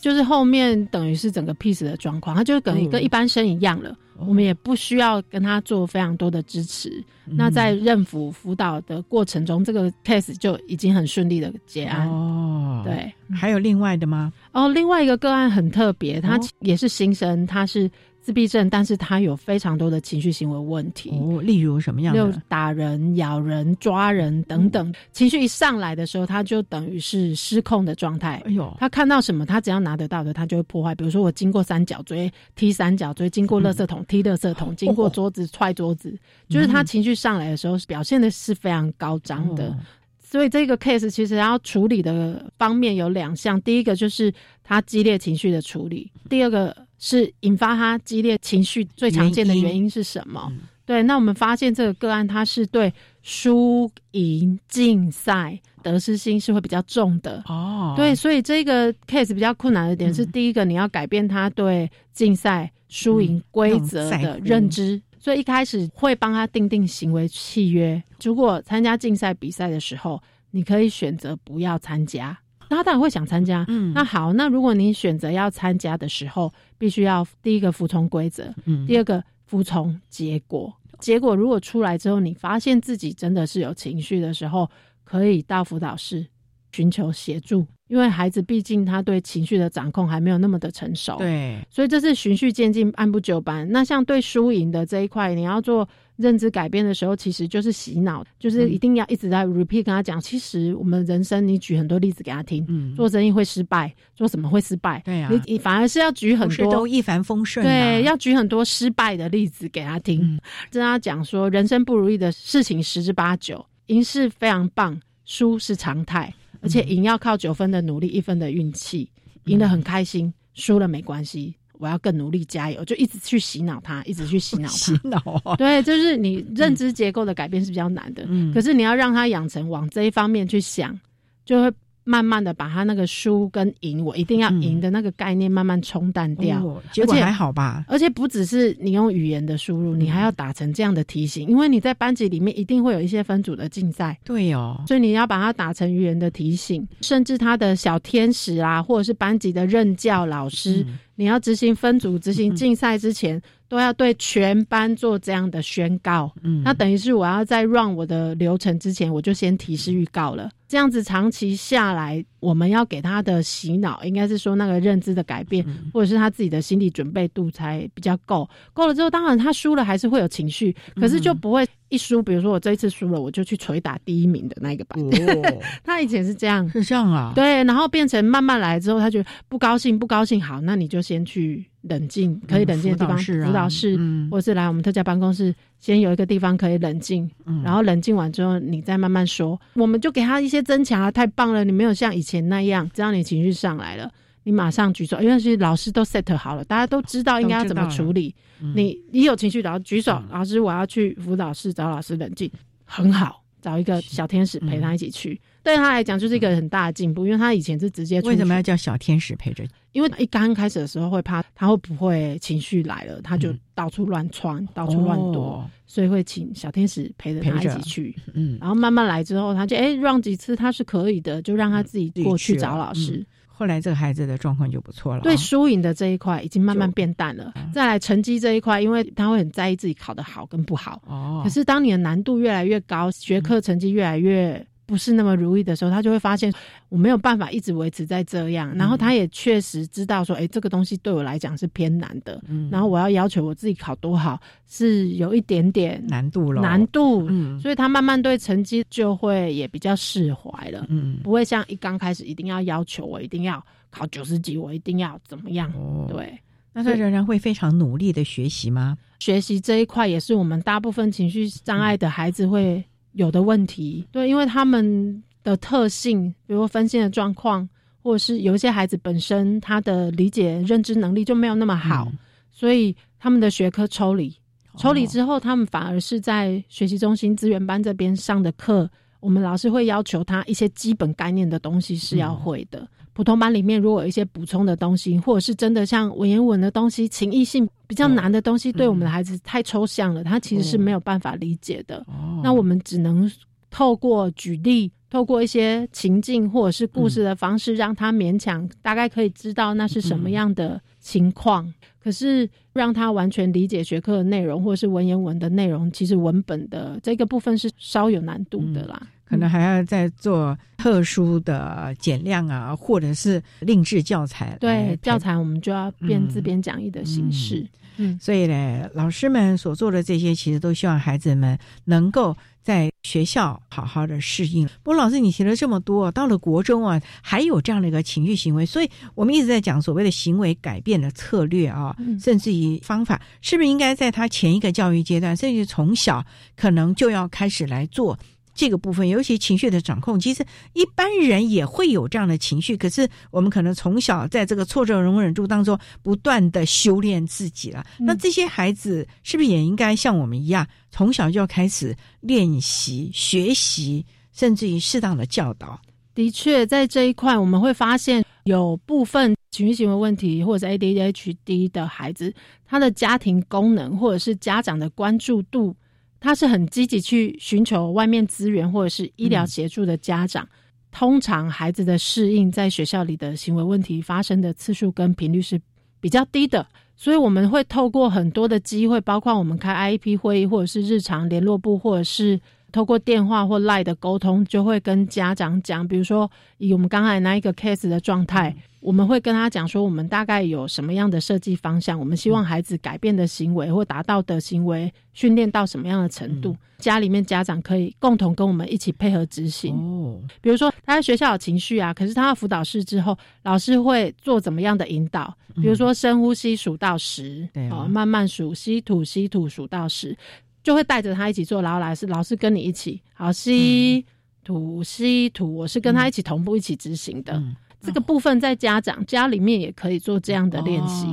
[0.00, 3.96] 就是后面等于是整个 peace 的状况，他就等于跟一般生一样了。
[4.26, 7.02] 我们也不需要跟他做非常多的支持。
[7.24, 12.06] 那在任辅辅导的过程中，这个 case 就已经很顺利的结案。
[12.06, 14.30] 哦，对，还有另外的吗？
[14.52, 17.90] 哦，另外一个个案很特别，他也是新生，他是。
[18.22, 22.42] 自闭症，但是他有非常多的情绪行为问题，哦，例如什么样的？
[22.48, 28.42] 打人、咬人、抓人等等，情绪一上来的时候，他就等于是失控的状态。
[28.44, 30.94] 哎呦，他看到什么，他只要拿得到的，他就会破坏。
[30.94, 36.14] 比如说，我经过三角锥踢三角锥，经过垃圾桶踢垃圾桶，经过桌子踹桌子，
[36.48, 39.74] 就是他情绪上来的时候，表现的是非常高涨的。
[40.22, 50.52] 所以这个 case 其实要处理的方面有两项，第一个就是他激烈情绪的处理，第二个是引发他激烈情绪最常见的原因是什么？
[50.86, 52.92] 对，那我们发现这个个案他是对
[53.22, 57.94] 输赢竞赛得失心是会比较重的哦。
[57.96, 62.70] 对，所以这个 case 比较困难的点是，第一个你要改变他对竞赛。
[62.92, 68.02] 输赢规则的认知，所以一开始会帮他定定行为契约。
[68.20, 70.20] 如果参加竞赛比赛的时候，
[70.50, 72.36] 你可以选择不要参加，
[72.70, 73.64] 那他当然会想参加。
[73.68, 80.72] 嗯，那好，那如果你选择要参加的时候，必须要第一个服从规则，嗯，第二个服从结果。
[81.00, 84.70] 结果如果出来之后，你发现自己真的是有情绪的时候，
[85.02, 86.24] 可以到辅导室
[86.72, 87.66] 寻求协助。
[87.88, 93.68] 因为孩子毕竟他对情绪的掌控还没有那么的成熟，对，所以这是循序渐进、按部就班。
[93.72, 100.20] 那像对输赢的这一块，你要做认知改变的时候，其实就是洗脑，就是一定要一直在 repeat 跟他讲。
[100.20, 105.02] 其实我们人生，你举很多例子给他听，嗯，做生意会失败，做什么会失败？
[105.04, 110.38] 对啊，你反而是要举很多都一帆风顺，对，要举很多失败的例子给他听，
[110.70, 116.32] 跟他讲说，人生不如意的事情十之八九，赢是非常棒，输是常态。
[116.60, 119.10] 而且赢要靠九分的努力，一分的运气。
[119.46, 124.74] 赢得很开心，输了没关系，我要更努力加油，就一直去洗脑他，一直去洗脑他。
[124.76, 128.24] 洗脑对，就是你认知结构的改变是比较难的。
[128.28, 130.98] 嗯，可是你要让他养成往这一方面去想，
[131.44, 131.72] 就会。
[132.10, 137.84] 慢慢的把他那个输跟赢，我一定要赢的那个概念慢慢冲淡掉，结果还好吧？
[137.86, 150.84] 而且不只是你用语言的输入，你还要打成这样的提醒，因为你在班级里面一定会有一些分组的竞赛，对哦，所以你要把它打成语言的提醒，甚至他的小天使啊，或者是班级的任教老师，
[151.14, 153.40] 你要执行分组、执行竞赛之前。
[153.70, 160.50] 都要对全班做这样的宣告，嗯，那等于是我要在 run 我的流程之前，我就先提示预告了。
[160.70, 168.48] 这样子长期下来，我们要给他的洗脑，应该是说那个认知的改变，或者是他自己的心理准备度才比较够。
[168.72, 171.66] 够了之后，当然他输了还是会有情绪，可是就不会。
[171.92, 174.96] 一输，比如说我这一次输了，我就去捶打第一名的那个班。
[175.82, 177.32] 他以前是这样，是这样啊。
[177.34, 180.40] 对，然后变成慢慢来之后，他就不高兴，不高兴。
[180.40, 183.98] 好，那你就先去冷静，可以冷静的地方，辅导室，
[184.30, 187.28] 或是来我们特教办公室，先有一个地方可以冷静。
[187.64, 189.60] 然后冷静完之后，你再慢慢说。
[189.74, 191.64] 我们就给他一些增强啊，太棒了！
[191.64, 194.10] 你没有像以前那样，只要你情绪上来了。
[194.44, 198.34] 你马上举手，因为是老师都 set 好了，大家都知道应该要怎么处理。
[198.74, 202.50] 你你有情绪，然后举手，老师我要去辅导室找老师冷静，
[202.84, 205.40] 很好，找一个小天使陪他一起去。
[205.62, 209.64] 对他来讲就是一个很大的进步，因为他以前是直接为什么要叫小天使陪着？
[209.92, 218.16] 因为一刚开始的时候会怕他会不会情绪来了，他就到处乱窜，到处乱躲，所以会请小天使陪着他一起去。
[218.32, 223.26] 嗯，然后慢慢来之后，他就哎让几次他是可以的，就让他自己过去找老师。
[223.60, 227.52] 后来这个孩子的状况就不错了，对输赢的这一块已经慢慢变淡了。
[227.74, 231.02] 再来成绩这一块，因为他会很在意自己考得好跟不好。
[231.06, 234.66] 哦，可是当你的难度越来越高，学科成绩越来越。
[234.90, 236.52] 不是那么如意的时候，他就会发现
[236.88, 238.76] 我没有办法一直维持在这样。
[238.76, 242.42] 然后他也确实知道说，哎，这个东西对我来讲是偏难的。
[242.48, 246.60] 嗯，然后我要要求我自己考多好，是有一点点难度了。
[246.60, 250.84] 难度，嗯，所以他慢慢对成绩就会也比较释怀了。
[250.88, 255.72] 嗯，不会像一刚开始一定要要求我一定要考九十几，我一定要怎么样？
[256.08, 256.36] 对，
[256.72, 258.98] 那他仍然会非常努力的学习吗？
[259.20, 262.82] 学习这一块也是我们大部分情绪障碍的孩子会。
[263.12, 267.68] 有的问题，对，因为他们的特性，比如分心的状况，
[268.02, 272.10] 或者是有一些孩子本身他的理解认知能力就没有那么好，
[272.50, 274.34] 所以他们的学科抽离，
[274.76, 278.88] 抽离之后，他们反而是在学习中心资源班这边上的课，
[279.18, 282.86] 我们老师会要求他一些基本概念的东西是要会的。
[283.20, 292.02] 普通班里面如果有一些补充的东西，或者是真的像文言文的东西、情意性比较难的东西，对我们的孩子太抽象了，他其实是没有办法理解的。
[292.42, 293.30] 那我们只能
[293.68, 301.70] 透过举例，透过一些情境或者是故事的方式，让他勉强大概可以知道那是什么样的情况。
[302.02, 309.06] 可是让他完全理解学科的内容，或者是文言文的内容，其实文本的这个部分是稍有难度的啦。
[309.30, 314.56] 可能还要再做特殊的减量啊，或者是另制教材。
[314.58, 317.64] 对，教材我们就要变自编讲义的形式。
[317.96, 324.66] 嗯，所以呢，老师们所做的这些，其实都希望孩子们能够在学校好好的适应。
[324.82, 336.24] 不过，老师你提了这么多，到了国中啊，还有这样的一个情绪行为，所以我们一直在讲所谓的行为改变的策略啊，甚至于方法，是不是应该在他前一个教育阶段，甚至从小
[336.56, 338.18] 可能就要开始来做？
[338.60, 340.44] 这个部分，尤其情绪的掌控，其实
[340.74, 342.76] 一般人也会有这样的情绪。
[342.76, 347.82] 可是我们可能从小在这个挫折容忍度当中不断的修炼自己了。
[347.98, 355.80] 那这些孩子是不是也应该像我们一样，从小就要开始练习、学习，甚至于适当的教导？
[356.14, 362.34] 的确，在这一块我们会发现，有部分情绪行为问题或者是 ADHD 的孩子，
[362.66, 365.74] 他的家庭功能或者是家长的关注度，
[366.20, 370.46] 他是很积极去寻求外面资源或者是医疗协助的家长。
[370.92, 375.60] 通常孩子的适应在学校里的行为问题发生的次数跟频率是
[376.00, 382.40] 比较低的，所以我们会透过很多的机会，包括我们开 IEP 会议，或者是日常联络部，或者是。
[382.72, 399.74] 透过电话或 Line 的沟通，就会跟家长讲，比如说以我们刚才那一个 case 的状态，我们会跟他讲说，我们大概有什么样的设计方向，我们希望孩子改变的行为或达到的行为训练到什么样的程度，家里面家长可以共同跟我们一起配合执行。
[399.76, 405.36] 哦，比如说他在学校有情绪啊，可是他到辅导室之后，老师会做怎么样的引导？
[405.56, 410.16] 比如说深呼吸数到十，哦，慢慢数，吸吐吸吐数到十。
[410.62, 414.04] 就会带着他一起做，然后老师老师跟你一起，好吸
[414.44, 417.42] 吐吸吐，我是跟他一起同步一起执行的。
[417.82, 421.06] 这个部分在家长家里面也可以做这样的练习，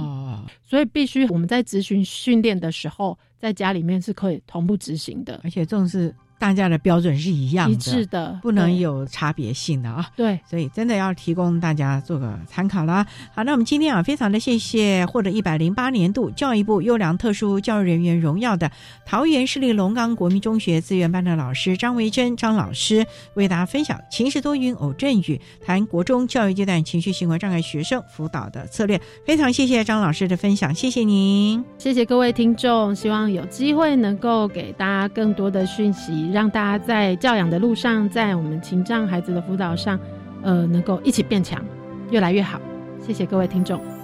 [0.63, 6.13] 所以必须我们在执行训练的时候，在家里面是可以同步执行的，而且这种是。
[6.39, 10.07] 大家的标准是一样的，一致的，不能有差别性的啊。
[10.15, 13.05] 对，所以真的要提供大家做个参考啦。
[13.33, 18.71] 好，那我们今天啊，非常的谢谢获得一百零八年度教育部优良特殊教育人员荣耀的
[19.05, 29.01] 桃园市立龙岗国民中学资源班的老师张维珍张老师，为大家分享晴时多云偶阵雨，谈国中教育阶段情绪行为障碍学生辅导的策略。
[29.25, 36.26] 非常谢谢张老师的分享，谢谢您，谢谢各位听众，希望有机会能够给大家更多的讯息。
[36.31, 39.99] 让大家在教养的路上，在我们情障孩子的辅导上，
[40.41, 41.63] 呃，能够一起变强，
[42.11, 42.59] 越来越好。
[42.99, 43.96] 谢谢各位听众。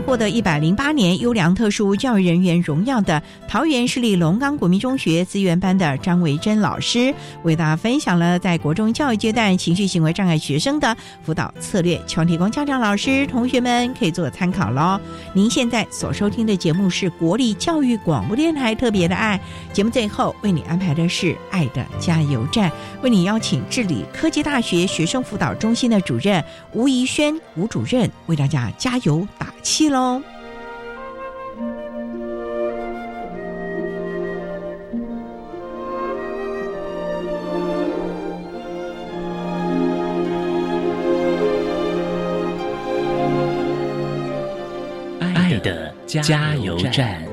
[0.00, 15.00] 获得一百零八年优良特殊教育人员荣耀的桃园市立龙岗国民中学资源班的张维珍老师，为大家分享了在国中教育阶段情绪行为障碍学生的辅导策略，希望提供家长、老师、同学们可以做参考喽。
[15.32, 19.40] 您现在所收听的节目是国立教育广播电台特别的爱
[19.72, 22.70] 节目，最后为你安排的是爱的加油站，
[23.02, 29.87] 为你邀请治理科技大学学生辅导中心的主任吴怡轩吴主任为大家加油打气。
[29.90, 30.22] 喽！
[45.20, 47.27] 爱的加油站。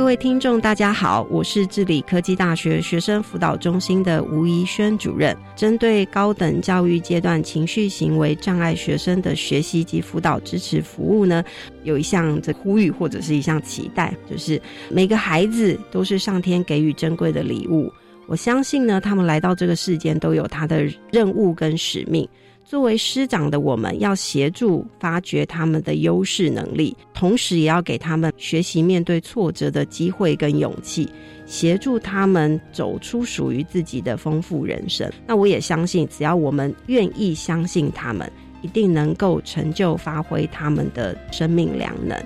[0.00, 5.36] 各位听众，大家好，我是治理科技大学学生辅导中心的吴怡轩主任。
[5.54, 11.44] 针对高等教育阶段情绪行为障碍学生的学习及辅导支持服务呢，
[11.84, 17.92] 有一项这呼吁或者是一项期待，就是每个孩子都是上天给予珍贵的礼物。
[18.26, 22.26] 我相信呢，他们来到这个世间都有他的任务跟使命。
[22.70, 31.10] 作为师长的我们，要协助发掘他们的优势能力，同时也要给他们学习面对挫折的机会跟勇气，
[31.46, 35.10] 协助他们走出属于自己的丰富人生。
[35.26, 38.30] 那我也相信，只要我们愿意相信他们，
[38.62, 42.16] 一定能够成就发挥他们的生命良能，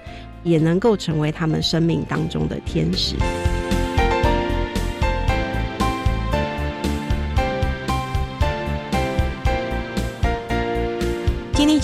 [0.43, 3.17] 也能够成为他们生命当中的天使。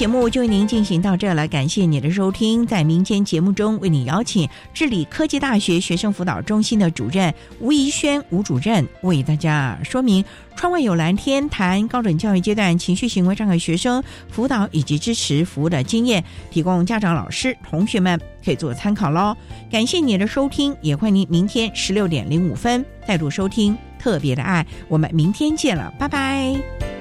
[0.00, 2.66] 节目就为您进行到这了，感谢你的收听。
[2.66, 10.24] 在民间节目中，为你邀请治理科技大学学生辅导中心的主任吴怡轩吴主任，为大家说明
[10.56, 19.36] “窗外有蓝天”谈高等教育阶段情绪行为障碍学生辅导以及支持服务的经验，提供家长、老师、同学们可以做参考喽。
[19.70, 24.66] 感谢你的收听，也欢迎您明天十六点零五分再度收听特别的爱。
[24.88, 26.99] 我们明天见了，拜拜。